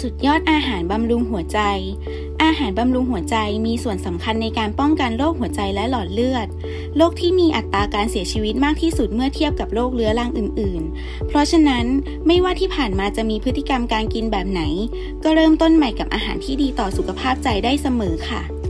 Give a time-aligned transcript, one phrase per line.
[0.00, 1.60] สุดยอดอาหารบำรุงหัวใจ
[2.42, 3.36] อาหารบำรุงหัวใจ
[3.66, 6.46] มีส่วนสำคัญในการป้องกันโรคหัวใจและหลอดเลือด
[6.96, 11.84] โรคที่มีอัตราการเสียชีวิตมากที่สุดเมื่อเทียบกับโรคเรื้อรังอื่น ๆ เพราะฉะนั้น
[12.26, 14.62] ไม่ว่าที่ผ่านมาจะมีพฤติกรรมการกินแบบไหน
[15.24, 18.61] ก็เริ่มต้นใหม่กับอาหารที่ดีต่อสุขภาพใจได้เสมอค่ะ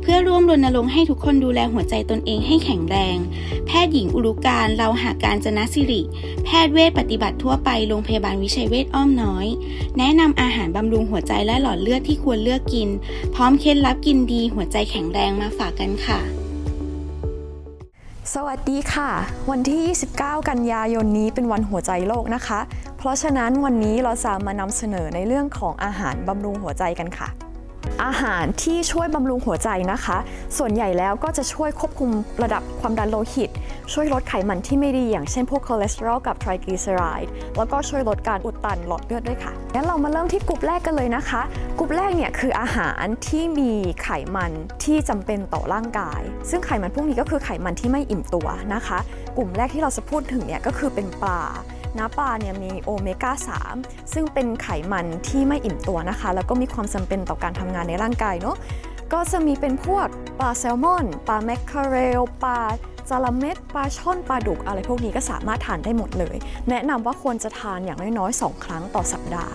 [0.00, 3.16] เพื่อร่วมรณรงค์ให้ทุกคนดูแลหัวใจตนเองให้แข็งแรง
[3.66, 6.02] แพทย์หญิงอุรุการเราหาการจนะสิริ
[6.44, 9.46] แพทย์เวชปฏิบัติทั่วไปโรงพยาบาลวิชัยเวชอ้อมน้อย
[9.98, 12.88] แนะนำอาหารบำรุงหัวใจและหลอดเลือดที่ควรเลือกกิน
[13.34, 16.20] พร้อมเคล็ดลับกินดีหัวใจแข็งแรงมาฝากกันค่ะ
[18.34, 19.10] สวัสดีค่ะ
[19.50, 19.80] วันที่
[20.16, 22.60] 29 กันยายนนี้เป็นวันหัวใจโลกนะคะ
[22.98, 27.49] เพราะฉะนั้นวันนี้เราจะมานำเสนอในเรื่องของอาหารบำรุงหัวใจกันค่ะ
[28.04, 30.18] อาหารที่ช่วยบำรุงหัวใจนะคะ
[30.58, 32.10] ส่วนใหญ่แล้วก็จะช่วยควบคุม
[32.42, 33.50] ระดับความดันโลหิต
[33.92, 41.40] ช่วยลดไขมันที่ไม่ดีอย่างเช่นพวกคอเลสเตอรอลกับไทรกลีเซอไรด์แล้วก็ช่วยลดการอุดตันหลอดเลือดด้วยค่ะงั้นเรามาเริ่มที่กลุ่มแรกกันเลยนะคะ
[41.78, 44.52] กลุ่มแรกเนี่ยคืออาหารที่มีไขมัน
[44.84, 48.98] ที่จำเป็นต่อร่างกาย ซึ่งไขมันพวกนี้ก็คือไขมันที่ไม่อิ่มตัวนะคะ
[49.36, 51.40] กลุ่มแรกที่เราจะพูดถึงเนี่ยก็คือเป็นปลา
[51.98, 53.32] น้ำปลาเนี่ยมีโอเมก้า
[53.72, 58.56] 3 ซึ่งเป็นไขมันที่ไม่อิ่มตัวนะคะ แล้วก็มีความจำเป็นต่อการทำงานในร่างกายเนาะ
[59.12, 60.06] ก็จะมีเป็นพวก
[60.38, 62.60] ปลาแซลมอน ปลาแมคคาเรล ปลา
[63.08, 66.36] จระเม็ด ปลาช่อน ปลาดุก อะไรพวกนี้ก็สามารถทานได้หมดเลย
[66.70, 69.52] แนะนำว่าควรจะทานอย่างน้อยๆ 2 ครั้งต่อสัปดาห์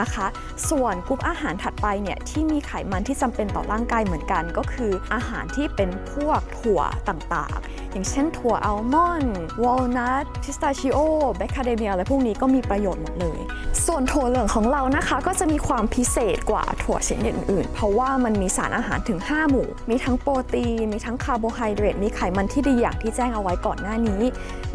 [0.00, 0.26] นะคะ
[0.70, 10.98] ส่วนกลุ่มอาหารถัดไปเนี่ยที่มีไขมันที่จำเป็นต่อร่างกายเหมือนกัน ก็คืออาหารที่เป็นพวกถั่วต่างๆ อย่างเช่นถั่วอัลมอนด์วอลนัทพิสตาชิโอ
[11.36, 13.38] แมคคาเดเมียอะไรพวกนี้ก็มีประโยชน์หมดเลย
[13.86, 24.22] ส่วนถั่วเหลืองของเรานะคะก็จะมีความพิเศษกว่าถั่วชนิดอื่นๆเพราะว่ามันมีสารอาหารถึง 5 หมู่ มีทั้งโปรตีน มีทั้งคาร์โบไฮเดรตมีไขมันที่ดีอย่างที่แจ้งเอาไว้ก่อนหน้านี้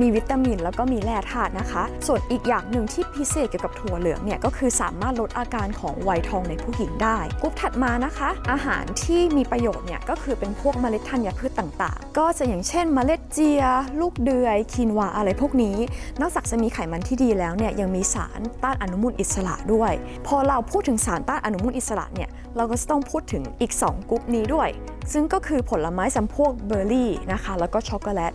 [0.00, 13.62] มีวิตามินแล้วก็มีแร่ธาตุนะคะ ส่วนอีกอย่างหนึ่งที่พิเศษเกี่ยวกับถั่วเหลืองเนี่ยก็คือสามารถลดอาการของของวัยทองในผู้หญิงได้กลุ่มถัดมานะคะ อาหารที่มีประโยชน์เนี่ยก็คือเป็นพวกเมล็ดธัญพืชต่างๆ ก็จะอย่างเช่นเมล็ดเจีย
[14.00, 15.76] ลูกเดือยคีนวาอะไรพวกนี้
[16.20, 19.92] นอกจากจะมีไขมันที่ดีแล้วเนี่ยยังมีสารต้านอนุมูลอิสระด้วย
[20.26, 24.68] พอเราพูดถึงสารต้านอนุมูลอิสระเนี่ยเราก็จะต้องพูดถึงอีก 2กลุ่มนี้ด้วย
[25.12, 28.32] ซึ่งก็คือผลไม้จำพวกเบอร์รี่นะคะแล้วก็ช็อกโกแลต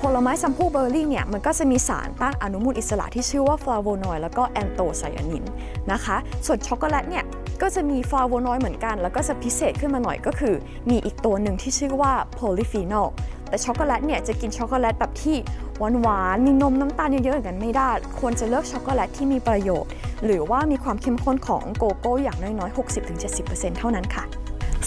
[0.00, 5.44] ผลไม้จำพวกเบอร์รี่เนี่ยมันก็จะมีสารต้านอนุมูลอิสระที่ชื่อว่าฟลาโวนอยด์แล้วก็แอนโตไซยานิน
[5.92, 6.16] นะคะ
[6.46, 7.24] ส่วนช็อกโกแลตเนี่ย
[7.62, 10.54] ก็จะมีฟลาโวนอยด์เหมือนกัน แล้วก็จะพิเศษขึ้นมาหน่อยก็คือ
[10.90, 13.08] มีอีกตัวหนึ่งที่ชื่อว่าโพลิฟีนอล
[13.48, 15.36] แต่ช็อกโกแลตเนี่ยจะกินช็อกโกแลตแบบที่
[15.78, 19.90] หวานหวานมีนมน้ำตาลเยอะๆอย่างนั้นไม่ได้ ควรจะเลือกช็อกโกแลตที่มีประโยชน์
[20.24, 22.76] หรือว่ามีความเข้มข้นของโกโก้อย่างน้อยๆ
[23.24, 24.24] 60-70%เท่านั้นค่ะ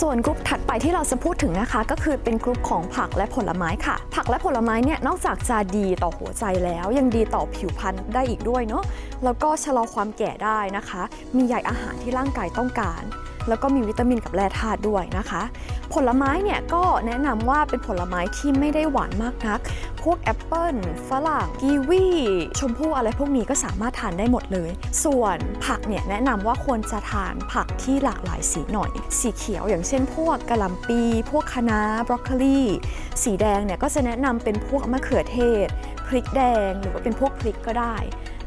[0.00, 8.84] ส่วนกลุ่มถัดไปที่เราจะพูดถึงนะคะ ก็คือเป็นกลุ่มของผักและผลไม้ค่ะ ผักและผลไม้เนี่ยนอกจากจะดีต่อหัวใจแล้ว ยังดีต่อผิวพรรณได้อีกด้วยเนาะ
[9.24, 11.02] แล้วก็ชะลอความแก่ได้นะคะ
[11.36, 13.02] มีใยอาหารที่ร่างกายต้องการ
[13.48, 15.42] แล้วก็มีวิตามินกับแร่ธาตุด้วยนะคะ
[15.94, 19.60] ผลไม้เนี่ยก็แนะนำว่าเป็นผลไม้ที่ไม่ได้หวานมากนัก
[20.02, 20.76] พวกแอปเปิล
[21.08, 22.06] ฝรั่งกีวี
[22.58, 24.70] ชมพู่อะไรพวกนี้ก็สามารถทานได้หมดเลย
[25.04, 31.00] ส่วนผักเนี่ยแนะนำว่าควรจะทานผักที่หลากหลายสีหน่อย สีเขียวอย่างเช่น พวกกะหล่ำปี
[31.30, 32.60] พวกคะน้าบรอกโคลี
[33.22, 35.66] สีแดงเนี่ยก็จะแนะนำเป็นพวกมะเขือเทศ
[36.06, 37.96] พริกแดงหรือว่าเป็นพวกพริกก็ได้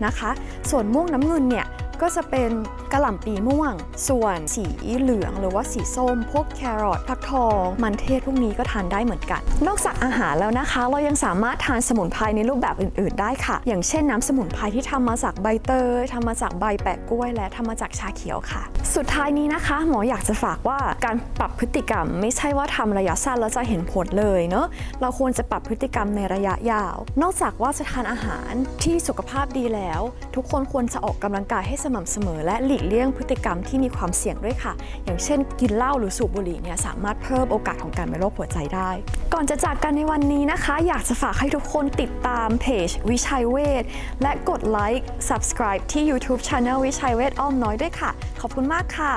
[0.05, 0.31] นะคะ
[0.69, 1.65] ส่วนม่วงน้ำเงินเนี่ย
[2.01, 2.51] ก็จะเป็น
[2.93, 3.73] กระหล่ำปีม่วง
[4.07, 4.65] ส่วนสี
[4.99, 18.61] เหลืองหรือว่าสีส้ม พวกแครอทผักทอง มันเทศพวกนี้ก็ทานได้เหมือนกัน นอกจากอาหารแล้วนะคะ เรายังสามารถทานสมุนไพรในรูปแบบอื่น ๆ ได้ค่ะ อย่างเช่นน้ำสมุนไพรที่ทำมาจากใบเตยทำมาจากใบแปะกล้วย และทำมาจากชาเขียวค่ะ
[18.95, 24.65] สุดท้ายนี้นะคะ หมออยากจะฝากว่าการปรับพฤติกรรม ไม่ใช่ว่าทำระยะสั้นแล้วจะเห็นผลเลยเนาะ
[25.01, 28.51] เราควรจะปรับพฤติกรรมในระยะยาว นอกจากว่าจะทานอาหาร
[28.83, 30.01] ที่สุขภาพดีแล้ว
[30.35, 38.89] ทุกคนควรจะออกกำลังกายให้สม่ำเสมอ และหลีกเลี่ยงพฤติกรรมที่มีความเสี่ยงด้วยค่ะ อย่างเช่น กินเหล้าหรือสูบบุหรี่เนี่ยสามารถเพิ่มโอกาสของการเป็นโรคหัวใจได้
[39.33, 43.83] ก่อนจะจากกันในวันนี้นะคะ อยากจะฝากให้ทุกคนติดตามเพจวิชัยเวท
[44.21, 49.13] และกดไลค์ subscribe ที่ YouTube Channel วิชัยเวทอ้อมน้อยด้วยค่ะ ขอบคุณมากค่ะ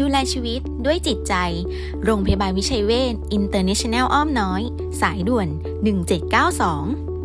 [0.00, 1.34] ดูแลชีวิตด้วยจิตใจ
[2.04, 4.62] โรงพยาบาลวิชัยเวท International อ้อมน้อย
[5.00, 5.48] สายด่วน
[6.14, 7.15] 1792